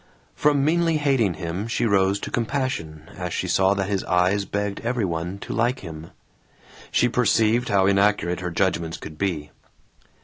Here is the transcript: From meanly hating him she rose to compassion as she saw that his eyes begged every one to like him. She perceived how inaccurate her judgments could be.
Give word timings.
From 0.33 0.65
meanly 0.65 0.97
hating 0.97 1.35
him 1.35 1.67
she 1.67 1.85
rose 1.85 2.19
to 2.21 2.31
compassion 2.31 3.07
as 3.17 3.31
she 3.35 3.47
saw 3.47 3.75
that 3.75 3.87
his 3.87 4.03
eyes 4.05 4.45
begged 4.45 4.79
every 4.79 5.05
one 5.05 5.37
to 5.41 5.53
like 5.53 5.81
him. 5.81 6.09
She 6.89 7.07
perceived 7.07 7.69
how 7.69 7.85
inaccurate 7.85 8.39
her 8.39 8.49
judgments 8.49 8.97
could 8.97 9.19
be. 9.19 9.51